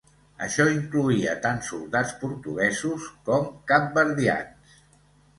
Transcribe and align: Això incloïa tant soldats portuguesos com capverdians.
Això 0.43 0.63
incloïa 0.75 1.33
tant 1.41 1.59
soldats 1.67 2.13
portuguesos 2.23 3.05
com 3.27 3.45
capverdians. 3.73 4.81